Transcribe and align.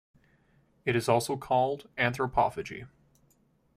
It 0.83 0.95
is 0.95 1.07
also 1.07 1.37
called 1.37 1.87
"anthropophagy". 1.95 2.87